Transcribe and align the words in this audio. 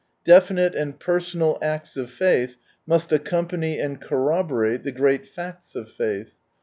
Definite 0.25 0.73
and 0.73 0.99
personal 0.99 1.59
acts 1.61 1.95
of 1.95 2.09
faith 2.09 2.55
must 2.87 3.11
accompany 3.13 3.77
and 3.77 4.01
corroborate 4.01 4.83
the 4.83 4.91
great 4.91 5.27
facts 5.27 5.75
of 5.75 5.91
faith. 5.91 6.33